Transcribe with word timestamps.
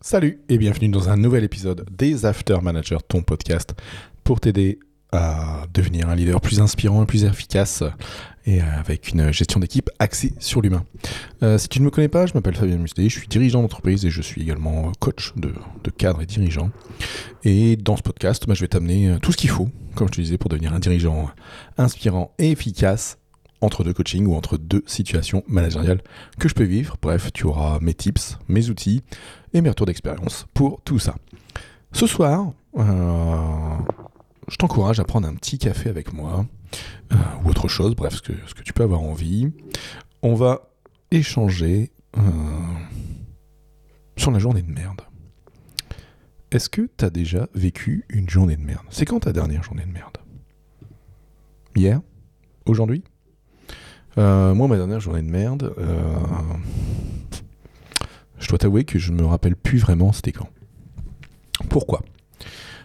Salut 0.00 0.40
et 0.48 0.56
bienvenue 0.56 0.88
dans 0.88 1.08
un 1.08 1.16
nouvel 1.16 1.42
épisode 1.42 1.84
des 1.90 2.26
After 2.26 2.58
Managers, 2.62 2.98
ton 3.08 3.22
podcast 3.22 3.74
pour 4.22 4.40
t'aider 4.40 4.78
à 5.12 5.66
devenir 5.74 6.08
un 6.08 6.14
leader 6.14 6.40
plus 6.40 6.60
inspirant 6.60 7.02
et 7.02 7.06
plus 7.06 7.24
efficace 7.24 7.82
et 8.44 8.60
avec 8.60 9.08
une 9.08 9.32
gestion 9.32 9.58
d'équipe 9.58 9.90
axée 9.98 10.32
sur 10.38 10.62
l'humain. 10.62 10.84
Euh, 11.42 11.58
si 11.58 11.68
tu 11.68 11.80
ne 11.80 11.84
me 11.84 11.90
connais 11.90 12.08
pas, 12.08 12.26
je 12.26 12.34
m'appelle 12.34 12.54
Fabien 12.54 12.76
Musté, 12.76 13.08
je 13.08 13.18
suis 13.18 13.28
dirigeant 13.28 13.62
d'entreprise 13.62 14.04
et 14.04 14.10
je 14.10 14.22
suis 14.22 14.42
également 14.42 14.92
coach 15.00 15.32
de, 15.36 15.52
cadre 15.90 16.22
et 16.22 16.26
dirigeant. 16.26 16.70
Et 17.44 17.76
dans 17.76 17.96
ce 17.96 18.02
podcast, 18.02 18.44
bah, 18.46 18.54
je 18.54 18.60
vais 18.60 18.68
t'amener 18.68 19.08
euh, 19.08 19.18
tout 19.18 19.32
ce 19.32 19.36
qu'il 19.36 19.50
faut, 19.50 19.68
comme 19.94 20.06
je 20.08 20.12
te 20.12 20.20
disais, 20.20 20.38
pour 20.38 20.50
devenir 20.50 20.72
un 20.72 20.78
dirigeant 20.78 21.30
inspirant 21.78 22.32
et 22.38 22.52
efficace 22.52 23.18
entre 23.60 23.84
deux 23.84 23.92
coachings 23.92 24.26
ou 24.26 24.34
entre 24.34 24.58
deux 24.58 24.82
situations 24.86 25.42
managériales 25.48 26.02
que 26.38 26.48
je 26.48 26.54
peux 26.54 26.64
vivre. 26.64 26.96
Bref, 27.00 27.32
tu 27.32 27.46
auras 27.46 27.78
mes 27.80 27.94
tips, 27.94 28.38
mes 28.48 28.68
outils 28.68 29.02
et 29.52 29.60
mes 29.60 29.68
retours 29.68 29.86
d'expérience 29.86 30.46
pour 30.54 30.80
tout 30.82 30.98
ça. 30.98 31.14
Ce 31.92 32.06
soir, 32.06 32.52
euh, 32.76 33.76
je 34.48 34.56
t'encourage 34.56 35.00
à 35.00 35.04
prendre 35.04 35.26
un 35.26 35.34
petit 35.34 35.58
café 35.58 35.88
avec 35.88 36.12
moi 36.12 36.46
euh, 37.12 37.16
ou 37.44 37.48
autre 37.48 37.68
chose, 37.68 37.94
bref, 37.94 38.14
ce 38.14 38.22
que, 38.22 38.62
tu 38.62 38.72
peux 38.72 38.82
avoir 38.82 39.02
envie. 39.02 39.50
On 40.22 40.34
va 40.34 40.68
échanger 41.10 41.90
euh, 42.18 42.20
sur 44.16 44.30
la 44.30 44.38
journée 44.38 44.62
de 44.62 44.70
merde. 44.70 45.02
Est-ce 46.50 46.68
que 46.68 46.88
tu 46.96 47.04
as 47.04 47.10
déjà 47.10 47.48
vécu 47.54 48.04
une 48.08 48.28
journée 48.28 48.56
de 48.56 48.62
merde? 48.62 48.84
C'est 48.90 49.04
quand 49.04 49.20
ta 49.20 49.32
dernière 49.32 49.62
journée 49.62 49.84
de 49.84 49.92
merde? 49.92 50.18
Hier? 51.74 52.00
Aujourd'hui? 52.66 53.02
Euh, 54.18 54.54
moi, 54.54 54.68
ma 54.68 54.76
dernière 54.76 55.00
journée 55.00 55.22
de 55.22 55.30
merde, 55.30 55.74
euh, 55.78 55.94
je 58.38 58.48
dois 58.48 58.58
t'avouer 58.58 58.84
que 58.84 58.98
je 58.98 59.12
ne 59.12 59.18
me 59.18 59.26
rappelle 59.26 59.56
plus 59.56 59.78
vraiment 59.78 60.12
c'était 60.12 60.32
quand. 60.32 60.48
Pourquoi? 61.68 62.02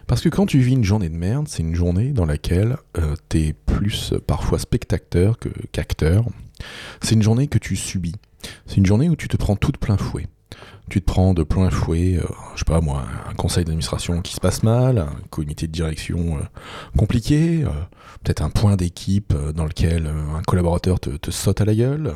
Parce 0.06 0.20
que 0.20 0.28
quand 0.28 0.46
tu 0.46 0.58
vis 0.58 0.72
une 0.72 0.84
journée 0.84 1.08
de 1.08 1.16
merde, 1.16 1.48
c'est 1.48 1.62
une 1.62 1.74
journée 1.74 2.12
dans 2.12 2.26
laquelle 2.26 2.76
euh, 2.98 3.14
tu 3.28 3.38
es 3.38 3.52
plus 3.52 4.12
parfois 4.26 4.58
spectateur 4.58 5.38
qu'acteur. 5.70 6.26
C'est 7.00 7.14
une 7.14 7.22
journée 7.22 7.48
que 7.48 7.58
tu 7.58 7.76
subis. 7.76 8.14
C'est 8.66 8.76
une 8.76 8.86
journée 8.86 9.08
où 9.08 9.16
tu 9.16 9.28
te 9.28 9.36
prends 9.36 9.56
tout 9.56 9.72
de 9.72 9.78
plein 9.78 9.96
fouet 9.96 10.26
tu 10.92 11.00
te 11.00 11.06
prends 11.06 11.32
de 11.32 11.42
plein 11.42 11.70
fouet, 11.70 12.16
euh, 12.16 12.26
je 12.54 12.58
sais 12.58 12.64
pas 12.66 12.80
moi, 12.80 13.04
un 13.28 13.34
conseil 13.34 13.64
d'administration 13.64 14.20
qui 14.20 14.34
se 14.34 14.40
passe 14.40 14.62
mal, 14.62 14.98
un 14.98 15.16
comité 15.30 15.66
de 15.66 15.72
direction 15.72 16.36
euh, 16.36 16.42
compliqué, 16.98 17.64
euh, 17.64 17.68
peut-être 18.22 18.42
un 18.42 18.50
point 18.50 18.76
d'équipe 18.76 19.34
dans 19.54 19.64
lequel 19.64 20.06
un 20.06 20.42
collaborateur 20.42 21.00
te, 21.00 21.30
saute 21.30 21.60
à 21.60 21.64
la 21.64 21.74
gueule, 21.74 22.14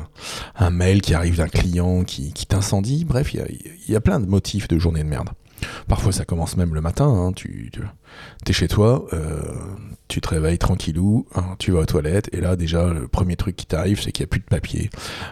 un 0.55 0.69
mail 0.69 1.01
qui 1.01 1.13
arrive 1.13 1.37
d'un 1.37 1.47
client 1.47 2.03
qui, 2.03 2.31
t'incendie, 2.47 3.03
bref, 3.03 3.33
il 3.33 3.91
y 3.91 3.95
a, 3.95 4.01
plein 4.01 4.19
de 4.19 4.27
motifs 4.27 4.67
de 4.67 4.77
journée 4.77 5.03
de 5.03 5.09
merde. 5.09 5.29
Parfois 5.87 6.11
ça 6.11 6.25
commence 6.25 6.57
même 6.57 6.73
le 6.73 6.81
matin, 6.81 7.07
hein, 7.07 7.31
tu, 7.33 7.71
es 8.47 8.53
chez 8.53 8.67
toi, 8.67 9.05
tu 10.07 10.21
te 10.21 10.29
réveilles 10.29 10.57
tranquillou, 10.57 11.27
hein, 11.35 11.55
tu 11.59 11.71
vas 11.71 11.79
aux 11.79 11.85
toilettes, 11.85 12.29
et 12.33 12.41
là 12.41 12.55
déjà 12.55 12.87
le 12.93 13.07
premier 13.07 13.35
truc 13.35 13.55
qui 13.55 13.65
t'arrive 13.65 14.01
c'est 14.01 14.11
qu'il 14.11 14.23
n'y 14.23 14.27
a 14.27 14.29
plus 14.29 14.39
de 14.39 14.45
papier. 14.45 14.89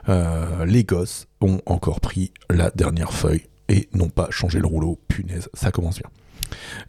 Euh, 0.10 0.66
les 0.66 0.84
gosses 0.84 1.28
ont 1.42 1.60
encore 1.66 2.00
pris 2.00 2.32
la 2.50 2.72
dernière 2.72 3.14
feuille 3.14 3.46
et 3.70 3.90
n'ont 3.94 4.10
pas 4.10 4.28
changé 4.32 4.60
le 4.60 4.68
rouleau. 4.68 5.00
Punaise, 5.08 5.50
ça 5.54 5.72
commence 5.72 6.00
bien. 6.00 6.10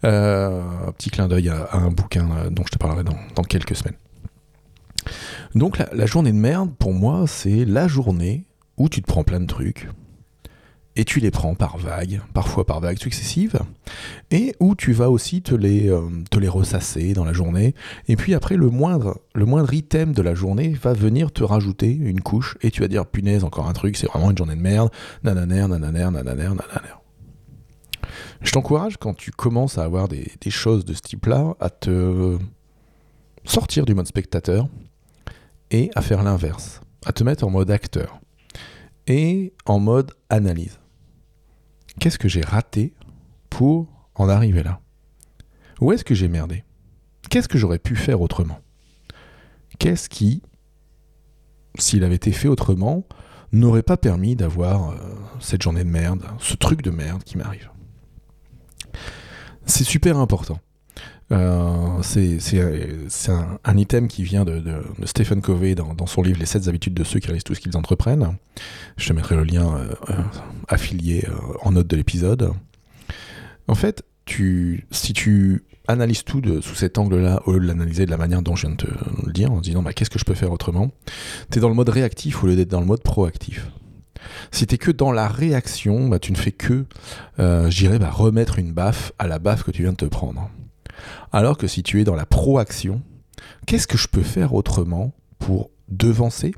Euh, 0.04 0.62
petit 0.92 1.10
clin 1.10 1.28
d'œil 1.28 1.48
à, 1.48 1.68
un 1.72 1.90
bouquin 1.90 2.28
euh, 2.30 2.50
dont 2.50 2.62
je 2.66 2.72
te 2.72 2.78
parlerai 2.78 3.04
dans, 3.04 3.42
quelques 3.42 3.76
semaines. 3.76 3.96
Donc 5.54 5.78
la 5.78 6.06
journée 6.06 6.32
de 6.32 6.36
merde, 6.36 6.74
pour 6.78 6.92
moi, 6.92 7.24
c'est 7.26 7.64
la 7.64 7.88
journée 7.88 8.44
où 8.76 8.88
tu 8.88 9.00
te 9.00 9.06
prends 9.06 9.24
plein 9.24 9.40
de 9.40 9.46
trucs, 9.46 9.88
et 10.96 11.04
tu 11.04 11.20
les 11.20 11.30
prends 11.30 11.54
par 11.54 11.76
vagues, 11.76 12.22
parfois 12.32 12.64
par 12.64 12.80
vagues 12.80 12.98
successives, 12.98 13.58
et 14.30 14.54
où 14.60 14.74
tu 14.74 14.92
vas 14.92 15.10
aussi 15.10 15.42
te 15.42 15.54
les, 15.54 15.90
euh, 15.90 16.08
te 16.30 16.38
les 16.38 16.48
ressasser 16.48 17.12
dans 17.12 17.24
la 17.24 17.34
journée, 17.34 17.74
et 18.08 18.16
puis 18.16 18.34
après 18.34 18.56
le 18.56 18.70
moindre, 18.70 19.20
le 19.34 19.44
moindre 19.44 19.72
item 19.74 20.12
de 20.12 20.22
la 20.22 20.34
journée 20.34 20.70
va 20.70 20.94
venir 20.94 21.30
te 21.30 21.44
rajouter 21.44 21.92
une 21.92 22.22
couche, 22.22 22.56
et 22.62 22.70
tu 22.70 22.80
vas 22.80 22.88
dire 22.88 23.04
punaise 23.04 23.44
encore 23.44 23.68
un 23.68 23.74
truc, 23.74 23.96
c'est 23.96 24.06
vraiment 24.06 24.30
une 24.30 24.38
journée 24.38 24.56
de 24.56 24.60
merde, 24.60 24.90
nananer, 25.22 25.68
nananer, 25.68 26.10
nananer, 26.10 26.48
nananer. 26.48 26.96
Je 28.40 28.52
t'encourage 28.52 28.96
quand 28.96 29.14
tu 29.14 29.30
commences 29.30 29.76
à 29.78 29.84
avoir 29.84 30.08
des, 30.08 30.32
des 30.40 30.50
choses 30.50 30.84
de 30.84 30.94
ce 30.94 31.02
type-là 31.02 31.54
à 31.60 31.68
te 31.68 32.38
sortir 33.44 33.84
du 33.84 33.94
mode 33.94 34.06
spectateur 34.06 34.68
et 35.70 35.90
à 35.94 36.00
faire 36.00 36.22
l'inverse, 36.22 36.80
à 37.04 37.12
te 37.12 37.22
mettre 37.22 37.44
en 37.44 37.50
mode 37.50 37.70
acteur 37.70 38.20
et 39.06 39.52
en 39.66 39.78
mode 39.78 40.12
analyse 40.30 40.78
qu'est-ce 42.00 42.18
que 42.18 42.28
j'ai 42.28 42.42
raté 42.42 42.94
pour 43.50 43.88
en 44.14 44.28
arriver 44.28 44.62
là? 44.62 44.80
Où 45.80 45.92
est-ce 45.92 46.04
que 46.04 46.14
j'ai 46.14 46.28
merdé? 46.28 46.64
Qu'est-ce 47.28 47.48
que 47.48 47.58
j'aurais 47.58 47.78
pu 47.78 47.96
faire 47.96 48.20
autrement? 48.20 48.60
Qu'est-ce 49.78 50.08
qui, 50.08 50.42
s'il 51.78 52.04
avait 52.04 52.14
été 52.14 52.32
fait 52.32 52.48
autrement, 52.48 53.04
n'aurait 53.52 53.82
pas 53.82 53.96
permis 53.96 54.36
d'avoir 54.36 54.90
euh, 54.90 54.96
cette 55.40 55.62
journée 55.62 55.84
de 55.84 55.90
merde, 55.90 56.24
ce 56.38 56.54
truc 56.54 56.82
de 56.82 56.90
merde 56.90 57.22
qui 57.24 57.36
m'arrive? 57.36 57.70
C'est 59.66 59.84
super 59.84 60.16
important. 60.18 60.60
Euh, 61.32 62.02
c'est 62.02 62.38
un, 63.30 63.76
item 63.76 64.06
qui 64.06 64.22
vient 64.22 64.44
de, 64.44 64.60
de, 64.60 64.84
Stephen 65.04 65.40
Covey 65.42 65.74
dans, 65.74 66.06
son 66.06 66.22
livre 66.22 66.38
Les 66.38 66.46
7 66.46 66.68
habitudes 66.68 66.94
de 66.94 67.02
ceux 67.02 67.18
qui 67.18 67.26
réalisent 67.26 67.44
tout 67.44 67.54
ce 67.54 67.60
qu'ils 67.60 67.76
entreprennent. 67.76 68.36
Je 68.96 69.08
te 69.08 69.12
mettrai 69.12 69.36
le 69.36 69.44
lien 69.44 69.76
euh, 69.76 69.94
euh, 70.10 70.22
affilié 70.68 71.26
en 71.62 71.72
note 71.72 71.86
de 71.86 71.96
l'épisode. 71.96 72.52
En 73.68 73.74
fait, 73.74 74.04
tu, 74.24 74.86
si 74.90 75.12
tu 75.12 75.64
analyses 75.88 76.24
tout 76.24 76.42
sous 76.60 76.74
cet 76.74 76.98
angle-là, 76.98 77.42
au 77.46 77.52
lieu 77.52 77.60
de 77.60 77.66
l'analyser 77.66 78.06
de 78.06 78.10
la 78.10 78.16
manière 78.16 78.42
dont 78.42 78.56
je 78.56 78.66
viens 78.66 78.76
de 78.76 78.84
te 78.84 78.86
le 79.24 79.32
dire, 79.32 79.52
en 79.52 79.60
disant 79.60 79.82
bah, 79.82 79.92
qu'est-ce 79.92 80.10
que 80.10 80.18
je 80.18 80.24
peux 80.24 80.34
faire 80.34 80.52
autrement, 80.52 80.90
tu 81.50 81.58
es 81.58 81.60
dans 81.60 81.68
le 81.68 81.74
mode 81.74 81.88
réactif 81.88 82.42
au 82.42 82.46
lieu 82.46 82.56
d'être 82.56 82.70
dans 82.70 82.80
le 82.80 82.86
mode 82.86 83.02
proactif. 83.02 83.70
Si 84.50 84.66
t'es 84.66 84.78
que 84.78 84.90
dans 84.90 85.12
la 85.12 85.28
réaction, 85.28 86.08
bah, 86.08 86.18
tu 86.18 86.32
ne 86.32 86.36
fais 86.36 86.52
que, 86.52 86.86
euh, 87.38 87.70
j'irais, 87.70 87.98
bah, 87.98 88.10
remettre 88.10 88.58
une 88.58 88.72
baffe 88.72 89.12
à 89.18 89.26
la 89.26 89.38
baffe 89.38 89.62
que 89.62 89.70
tu 89.70 89.82
viens 89.82 89.92
de 89.92 89.96
te 89.96 90.06
prendre. 90.06 90.50
Alors 91.32 91.58
que 91.58 91.66
si 91.66 91.82
tu 91.82 92.00
es 92.00 92.04
dans 92.04 92.14
la 92.14 92.26
proaction, 92.26 93.02
qu'est-ce 93.66 93.86
que 93.86 93.98
je 93.98 94.08
peux 94.08 94.22
faire 94.22 94.54
autrement 94.54 95.12
pour 95.38 95.70
devancer 95.88 96.54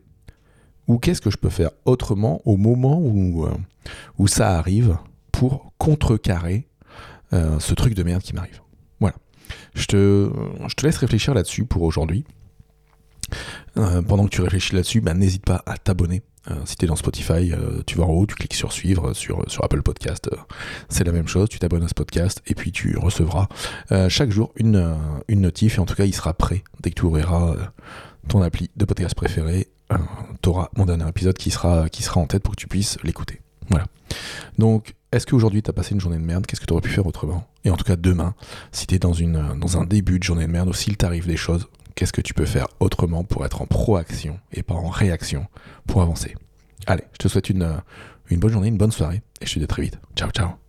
Ou 0.89 0.99
qu'est-ce 0.99 1.21
que 1.21 1.31
je 1.31 1.37
peux 1.37 1.51
faire 1.51 1.71
autrement 1.85 2.41
au 2.47 2.57
moment 2.57 2.99
où, 2.99 3.45
euh, 3.45 3.53
où 4.19 4.27
ça 4.27 4.59
arrive 4.59 4.97
pour 5.31 5.73
contrecarrer 5.77 6.67
euh, 7.35 7.61
ce 7.61 7.75
truc 7.75 7.95
de 7.95 8.03
merde 8.03 8.23
qui 8.23 8.35
m'arrive? 8.35 8.61
Voilà. 8.99 9.17
Je 9.75 9.85
te, 9.85 10.31
je 10.67 10.75
te 10.75 10.87
laisse 10.87 10.97
réfléchir 10.97 11.35
là-dessus 11.35 11.67
pour 11.67 11.83
aujourd'hui. 11.83 12.25
Euh, 13.77 14.01
pendant 14.01 14.25
que 14.25 14.31
tu 14.31 14.41
réfléchis 14.41 14.75
là-dessus, 14.75 15.03
bah, 15.03 15.13
n'hésite 15.13 15.45
pas 15.45 15.63
à 15.67 15.77
t'abonner. 15.77 16.23
Si 16.65 16.77
tu 16.77 16.87
es 16.87 16.89
dans 16.89 16.97
Spotify, 16.97 17.53
tu 17.85 17.99
vas 17.99 18.05
en 18.05 18.09
haut, 18.09 18.25
tu 18.25 18.35
cliques 18.35 18.55
sur 18.55 18.73
suivre, 18.73 19.13
sur, 19.13 19.45
sur 19.51 19.63
Apple 19.65 19.83
Podcast, 19.83 20.31
c'est 20.89 21.05
la 21.05 21.13
même 21.13 21.29
chose, 21.29 21.51
tu 21.51 21.59
t'abonnes 21.59 21.83
à 21.83 21.89
ce 21.89 21.95
podcast 21.95 22.41
et 22.47 22.55
puis 22.55 22.73
tu 22.73 22.97
recevras 22.97 23.49
chaque 24.09 24.31
jour 24.31 24.55
une, 24.57 24.97
une 25.27 25.43
notif 25.43 25.77
et 25.77 25.81
en 25.81 25.85
tout 25.85 25.95
cas 25.95 26.07
il 26.07 26.15
sera 26.15 26.33
prêt 26.33 26.65
dès 26.81 26.89
que 26.89 26.95
tu 26.95 27.05
ouvriras 27.05 27.55
ton 28.29 28.41
appli 28.41 28.71
de 28.77 28.87
podcast 28.87 29.15
préféré, 29.15 29.69
tu 30.43 30.49
auras 30.49 30.69
mon 30.77 30.87
dernier 30.87 31.09
épisode 31.09 31.37
qui 31.37 31.51
sera, 31.51 31.89
qui 31.89 32.03
sera 32.03 32.21
en 32.21 32.27
tête 32.27 32.43
pour 32.43 32.55
que 32.55 32.61
tu 32.61 32.69
puisses 32.69 32.99
l'écouter. 33.03 33.41
Voilà. 33.71 33.87
Donc, 34.59 34.95
est-ce 35.13 35.27
qu'aujourd'hui 35.27 35.63
tu 35.63 35.71
as 35.71 35.73
passé 35.73 35.95
une 35.95 36.01
journée 36.01 36.19
de 36.19 36.25
merde? 36.25 36.47
Qu'est-ce 36.47 36.61
que 36.61 36.67
tu 36.67 36.73
aurais 36.73 36.83
pu 36.83 36.91
faire 36.91 37.07
autrement? 37.07 37.47
Et 37.65 37.71
en 37.71 37.77
tout 37.77 37.85
cas, 37.85 37.97
demain, 37.97 38.35
si 38.73 38.87
tu 38.87 38.95
es 38.95 38.99
dans, 38.99 39.13
une, 39.13 39.59
dans 39.59 39.79
un 39.79 39.85
début 39.85 40.19
de 40.19 40.25
journée 40.25 40.47
de 40.47 40.53
merde 40.53 40.69
ou 40.69 40.75
s'il 40.75 40.97
t'arrive 40.97 41.27
des 41.27 41.37
choses, 41.37 41.69
qu'est-ce 41.95 42.13
que 42.13 42.21
tu 42.21 42.35
peux 42.35 42.47
faire 42.47 42.69
autrement 42.81 43.25
pour 43.25 43.45
être 43.45 43.63
en 43.63 43.67
proaction 43.67 44.39
et 44.53 44.63
pas 44.63 44.75
en 44.75 44.89
réaction 44.89 45.47
pour 45.87 46.03
avancer? 46.03 46.35
Allez, 46.87 47.05
je 47.13 47.19
te 47.19 47.29
souhaite 47.29 47.51
une, 47.51 47.83
une 48.31 48.39
bonne 48.39 48.53
journée, 48.53 48.69
une 48.69 48.79
bonne 48.79 48.93
soirée 48.93 49.23
et 49.41 49.47
je 49.47 49.55
te 49.55 49.59
dis 49.59 49.65
à 49.65 49.69
très 49.69 49.83
vite. 49.83 49.99
Ciao, 50.17 50.31
ciao. 50.31 50.68